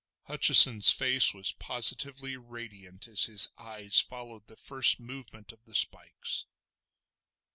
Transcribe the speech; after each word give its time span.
Hutcheson's 0.27 0.91
face 0.91 1.31
was 1.31 1.51
positively 1.51 2.35
radiant 2.35 3.07
as 3.07 3.25
his 3.25 3.49
eyes 3.55 4.01
followed 4.01 4.47
the 4.47 4.57
first 4.57 4.99
movement 4.99 5.51
of 5.51 5.63
the 5.65 5.75
spikes. 5.75 6.47